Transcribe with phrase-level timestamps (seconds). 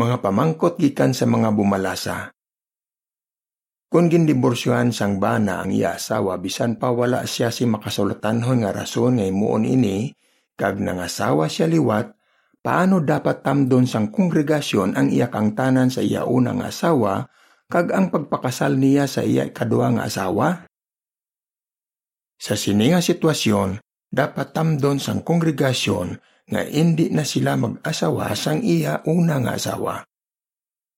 [0.00, 2.32] mga pamangkot gikan sa mga bumalasa.
[3.90, 9.18] Kung gindiborsyohan sang bana ang iya asawa bisan pa wala siya si makasulatanhon nga rason
[9.18, 10.14] nga imuon ini
[10.54, 12.14] kag nangasawa siya liwat
[12.62, 17.26] paano dapat tamdon sang kongregasyon ang iya kang tanan sa iya unang asawa
[17.66, 20.70] kag ang pagpakasal niya sa iya kadua nga asawa?
[22.40, 26.14] Sa sini nga sitwasyon, dapat tamdon sang kongregasyon
[26.50, 30.02] nga hindi na sila mag-asawa sang iya una nga asawa.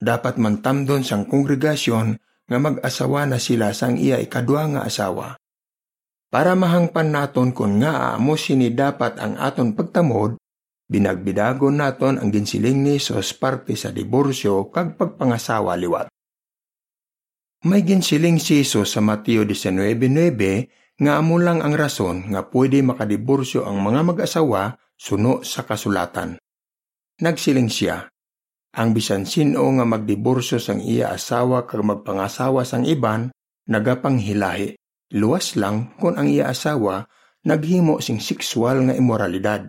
[0.00, 2.16] Dapat man tamdon sang kongregasyon
[2.48, 5.36] nga mag-asawa na sila sang iya ikadwa nga asawa.
[6.32, 10.34] Para mahangpan naton kung nga aamo sini dapat ang aton pagtamod,
[10.90, 16.10] binagbidagon naton ang ginsiling ni Sos parte sa diborsyo kag pagpangasawa liwat.
[17.64, 23.64] May ginsiling si Jesus sa Mateo 19.9 nga amo lang ang rason nga pwede makadiborsyo
[23.64, 26.40] ang mga mag-asawa suno sa kasulatan.
[27.20, 28.08] Nagsiling siya,
[28.74, 33.28] ang bisan sino nga magdiborsyo sang iya asawa kag magpangasawa sang iban,
[33.68, 34.80] nagapanghilahi.
[35.14, 37.04] Luwas lang kung ang iya asawa
[37.44, 39.68] naghimo sing sexual nga imoralidad.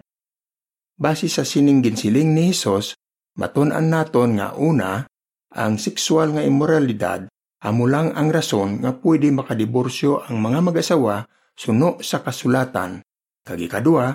[0.96, 2.96] Base sa sining ginsiling ni Hesus,
[3.36, 5.04] matun-an naton nga una,
[5.52, 7.28] ang sexual nga imoralidad
[7.66, 11.26] amo lang ang rason nga pwede makadiborsyo ang mga mag-asawa
[11.58, 13.02] suno sa kasulatan.
[13.42, 14.14] Kag ikadua,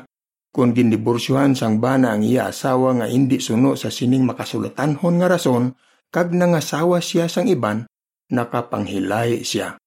[0.50, 5.74] kung gindiborsyohan sang bana ang iya asawa nga hindi suno sa sining makasulatanhon nga rason,
[6.10, 7.86] kag nangasawa siya sang iban,
[8.34, 9.78] nakapanghilay siya.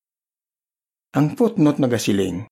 [1.13, 2.47] Ang footnote nagasiling,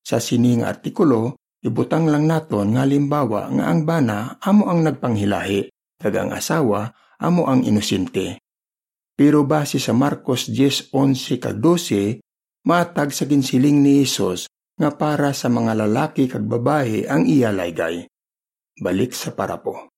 [0.00, 5.68] sa sining artikulo, ibutang lang naton nga limbawa nga ang bana amo ang nagpanghilahi,
[6.00, 8.40] kag ang asawa amo ang inosente.
[9.18, 12.24] Pero base sa Marcos 10:11 kag 12,
[12.64, 14.48] matag sa ginsiling ni Hesus
[14.80, 18.08] nga para sa mga lalaki kag babae ang iya laygay.
[18.80, 19.92] Balik sa parapo.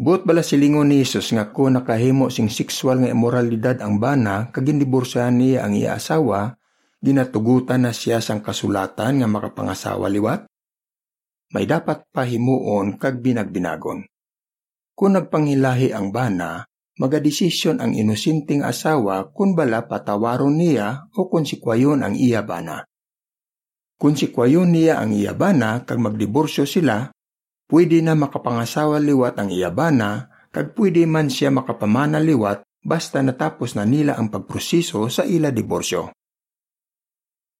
[0.00, 4.64] Buot bala silingon ni Jesus nga ko nakahimo sing sexual nga immoralidad ang bana kag
[4.64, 6.56] gindiborsyahan niya ang iya asawa,
[7.04, 10.48] ginatugutan na siya sang kasulatan nga makapangasawa liwat?
[11.52, 14.08] May dapat pahimuon kag binagbinagon.
[14.96, 16.64] Kung nagpanghilahi ang bana,
[16.96, 22.88] magadesisyon ang inusinting asawa kung bala patawaron niya o kung sikwayon ang iya bana.
[24.00, 27.12] Kung si kwayon niya ang iyabana kag magdiborsyo sila,
[27.68, 33.84] pwede na makapangasawa liwat ang iyabana kag pwede man siya makapamana liwat basta natapos na
[33.84, 36.16] nila ang pagproseso sa ila diborsyo.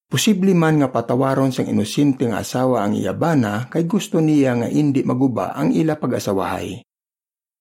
[0.09, 5.53] Posible man nga patawaron sang inosinteng asawa ang iyabana kay gusto niya nga hindi maguba
[5.53, 6.81] ang ila pag-asawahay.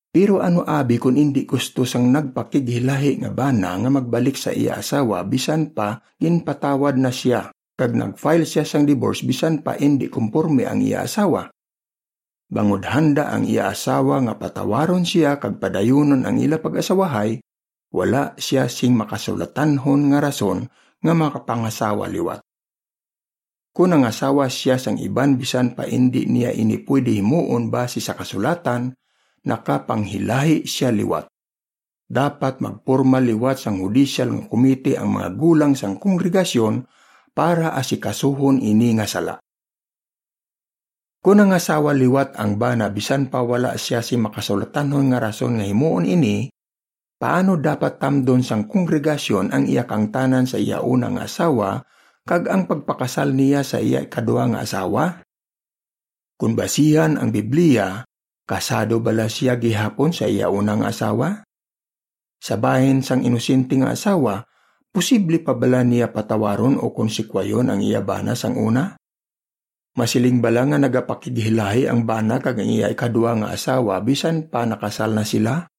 [0.09, 5.27] Pero ano abi kung hindi gusto sang nagpakighilahi nga bana nga magbalik sa iya asawa
[5.27, 10.83] bisan pa ginpatawad na siya kag nag-file siya sang divorce bisan pa hindi kumporme ang
[10.83, 11.47] iya asawa.
[12.51, 17.39] Bangod handa ang iya asawa nga patawaron siya kag padayunon ang ila pag-asawahay,
[17.95, 20.67] wala siya sing makasulatanhon nga rason
[20.99, 22.43] nga makapangasawa liwat.
[23.71, 28.11] Kung ang asawa siya sang iban bisan pa hindi niya ini pwede himuon base sa
[28.11, 28.91] kasulatan,
[29.47, 31.31] nakapanghilahi siya liwat.
[32.09, 36.98] Dapat magporma liwat sang judicial nga komite ang mga gulang sang kongregasyon
[37.39, 39.39] para asikasuhon ini nga sala.
[41.23, 45.63] Kung ang asawa liwat ang bana bisan pa wala siya si makasulatanon nga rason nga
[45.63, 46.51] himuon ini,
[47.15, 51.79] paano dapat tamdon sang kongregasyon ang iya kang tanan sa iya unang asawa
[52.27, 55.23] kag ang pagpakasal niya sa iya kadua nga asawa?
[56.35, 58.03] Kung basihan ang Biblia,
[58.43, 61.47] kasado bala siya gihapon sa iya unang asawa?
[62.43, 64.43] Sa bahin sang inosente nga asawa,
[64.89, 68.97] Posible pa bala niya patawaron o konsekwayon ang iya bana sang una?
[69.93, 75.13] Masiling bala nga nagapakighilahi ang bana kag ang iya ikadua nga asawa bisan pa nakasal
[75.13, 75.69] na sila?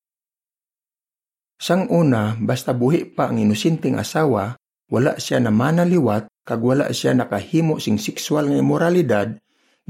[1.58, 4.54] Sang una, basta buhi pa ang inusinting asawa,
[4.94, 9.34] wala siya na manaliwat kag wala siya nakahimo sing sexual nga immoralidad,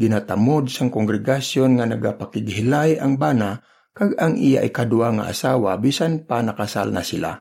[0.01, 3.61] ginatamod sang kongregasyon nga nagapakighilahi ang bana
[3.93, 7.37] kag ang iya ikadua nga asawa bisan pa nakasal na sila.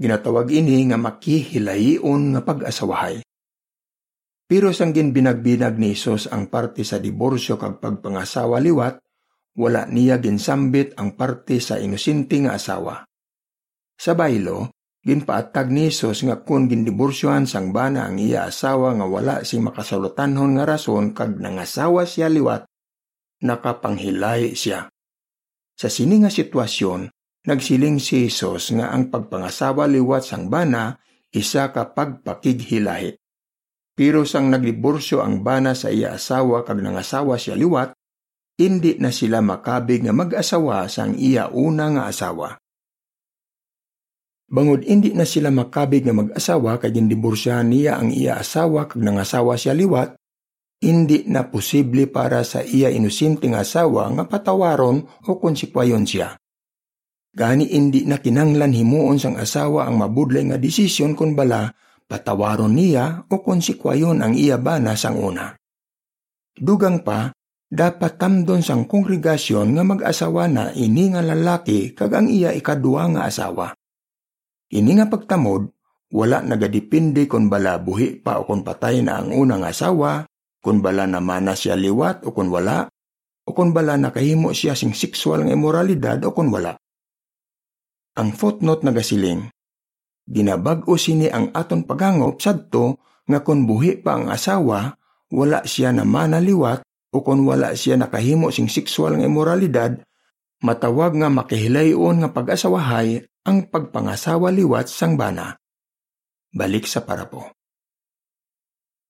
[0.00, 3.20] Ginatawag ini nga makihilayion nga pag-asawahay.
[4.48, 8.96] Pero sang ginbinagbinag ni Isos ang parte sa diborsyo kag pagpangasawa liwat,
[9.60, 13.04] wala niya ginsambit ang parte sa inosente nga asawa.
[14.00, 14.72] Sa baylo,
[15.04, 20.56] ginpaatag ni Isos nga kung gindiborsyohan sang bana ang iya asawa nga wala sing makasulutanhon
[20.56, 22.64] nga rason kag nangasawa siya liwat,
[23.44, 24.88] nakapanghilay siya.
[25.76, 31.00] Sa sini nga sitwasyon, Nagsiling si Jesus nga ang pagpangasawa liwat sang bana
[31.32, 33.16] isa ka pagpakighilahi.
[33.96, 37.96] Pero sang nagliborsyo ang bana sa iya asawa kag nangasawa siya liwat,
[38.60, 42.60] hindi na sila makabig nga mag-asawa sang iya una nga asawa.
[44.50, 49.56] Bangod hindi na sila makabig nga mag-asawa kay gindiborsyahan niya ang iya asawa kag nangasawa
[49.56, 50.18] siya liwat,
[50.80, 56.39] hindi na posible para sa iya inusinting asawa nga patawaron o konsekwayon siya.
[57.30, 61.70] Gani hindi na kinanglan himuon sang asawa ang mabudlay nga desisyon kung bala
[62.10, 65.54] patawaron niya o konsekwayon ang iya bana sang una.
[66.58, 67.30] Dugang pa,
[67.70, 73.30] dapat tamdon sang kongregasyon nga mag-asawa na ini nga lalaki kag ang iya ikadua nga
[73.30, 73.78] asawa.
[74.74, 75.70] Ini nga pagtamod,
[76.10, 80.26] wala nagadipindi kung bala buhi pa o kung patay na ang unang asawa
[80.60, 82.84] kung bala naman na siya liwat o kung wala,
[83.46, 86.76] o kung bala nakahimo siya sing sexual nga imoralidad o kung wala.
[88.18, 89.46] Ang footnote nagasiling,
[90.26, 92.98] ginabag-o sini ang aton paghangop sadto
[93.30, 94.98] nga kung buhi pa ang asawa,
[95.30, 96.02] wala siya na
[96.42, 96.82] liwat
[97.14, 100.02] o kung wala siya nakahimo sing sexual nga imoralidad,
[100.62, 105.54] matawag nga makihilayon nga pag-asawahay ang pagpangasawa liwat sang bana.
[106.50, 107.54] Balik sa parapo.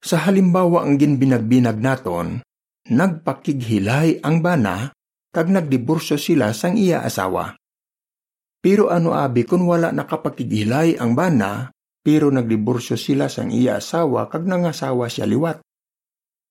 [0.00, 2.40] Sa halimbawa ang ginbinagbinag naton,
[2.88, 4.92] nagpakighilay ang bana
[5.28, 7.59] kag nagdiborsyo sila sang iya asawa.
[8.60, 11.72] Pero ano abi kung wala nakapakighilay ang bana,
[12.04, 15.64] pero nagdiborsyo sila sang iya asawa kag nangasawa siya liwat.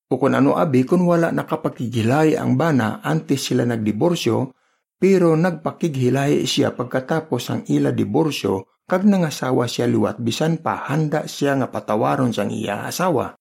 [0.10, 4.58] O kung ano abi kung wala nakapakighilay ang bana antes sila nagdiborsyo,
[4.98, 11.62] pero nagpakighilay siya pagkatapos ang ila diborsyo kag nangasawa siya liwat bisan pa handa siya
[11.62, 13.38] nga patawaron sang iya asawa.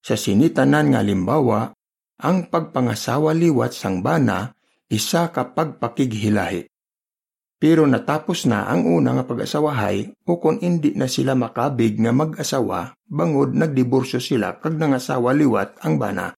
[0.00, 1.76] Sa sinitanan nga limbawa,
[2.24, 4.48] ang pagpangasawa liwat sang bana
[4.88, 6.69] isa ka pagpakighilahi.
[7.60, 12.96] Pero natapos na ang una nga pag-asawahay o kung hindi na sila makabig nga mag-asawa,
[13.04, 16.32] bangod nagdiborsyo sila kag nangasawa liwat ang bana.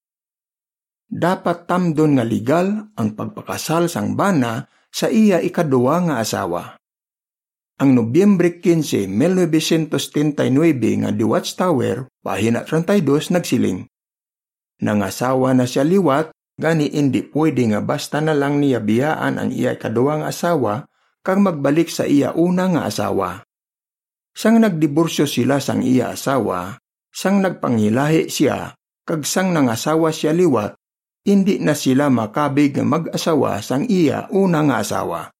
[1.06, 6.74] Dapat tamdon nga legal ang pagpakasal sang bana sa iya ikaduwa nga asawa.
[7.78, 13.86] Ang Nobyembre 15, 1939 nga di Watchtower, pahina 32, nagsiling.
[14.82, 19.78] Nangasawa na siya liwat, gani hindi pwede nga basta na lang niya biyaan ang iya
[19.78, 20.90] kaduwang asawa
[21.22, 23.46] kang magbalik sa iya una nga asawa.
[24.34, 26.76] Sang nagdiborsyo sila sang iya asawa,
[27.14, 28.74] sang nagpangilahi siya,
[29.06, 30.74] kag sang nangasawa siya liwat,
[31.22, 35.30] hindi na sila makabig mag-asawa sang iya una nga asawa.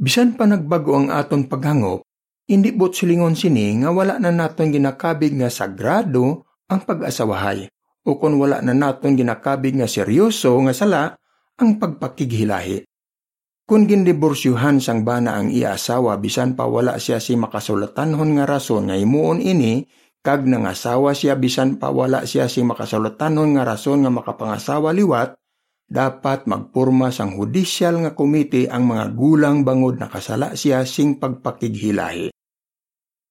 [0.00, 2.02] Bisan pa nagbago ang aton paghangop,
[2.50, 7.70] hindi bot silingon sini nga wala na naton ginakabig nga sagrado ang pag-asawahay
[8.02, 11.14] o kung wala na naton ginakabig nga seryoso nga sala
[11.60, 12.89] ang pagpakighilahi.
[13.70, 18.90] Kung gindiborsyuhan sang bana ang iya asawa bisan pa wala siya si makasulatanhon nga rason
[18.90, 19.86] nga imuon ini
[20.26, 25.38] kag nangasawa siya bisan pa wala siya si makasulatanhon nga rason nga makapangasawa liwat
[25.86, 32.34] dapat magpurma sang hudisyal nga komite ang mga gulang bangod na kasala siya sing pagpakighilahi.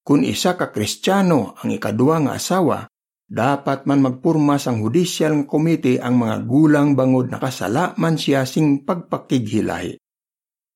[0.07, 2.87] Kung isa ka kristyano ang ikaduwa nga asawa,
[3.27, 8.47] dapat man magpurma sang hudisyal nga komite ang mga gulang bangod na kasala man siya
[8.47, 9.99] sing pagpakighilahi.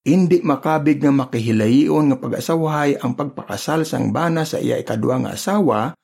[0.03, 5.95] Hindi makabig nga makihilayion nga pag-asawahay ang pagpakasal sang bana sa iya ikaduwa nga asawa,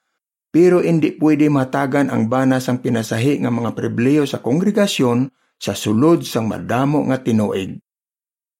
[0.55, 5.27] pero hindi pwede matagan ang bana sang pinasahi nga mga pribileyo sa kongregasyon
[5.59, 7.75] sa sulod sang madamo nga tinuig.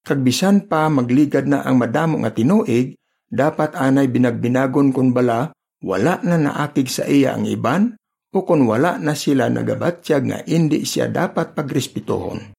[0.03, 2.99] Kagbisan pa magligad na ang madamo nga tinuig,
[3.31, 7.95] dapat anay binagbinagon kun bala wala na naakig sa iya ang iban
[8.35, 12.58] o kung wala na sila nagabatsyag nga hindi siya dapat pagrespetuhon.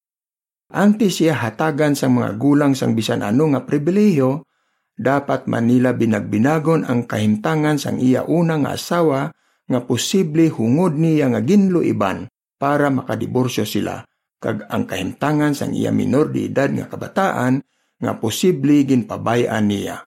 [0.70, 4.46] Anti siya hatagan sa mga gulang sang bisan ano nga pribilehiyo,
[4.94, 9.34] dapat Manila binagbinagon ang kahimtangan sang iya una nga asawa
[9.66, 14.04] nga posible hungod niya nga ginlo iban para makadiborsyo sila
[14.38, 17.64] kag ang kahimtangan sang iya minor di edad nga kabataan
[17.98, 20.06] nga posible ginpabayaan niya.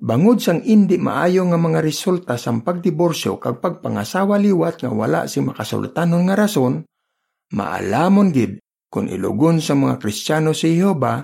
[0.00, 5.44] Bangod sang indi maayo nga mga resulta sang pagdiborsyo kag pagpangasawa liwat nga wala si
[5.44, 6.80] makasultanon nga rason,
[7.52, 8.56] maalamon gid
[8.90, 11.22] kung ilugon sa mga Kristiyano si Jehova,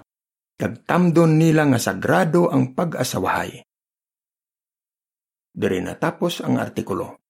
[0.54, 3.60] kagtamdon nila nga sagrado ang pag-asawahay.
[5.50, 7.25] Diri natapos ang artikulo.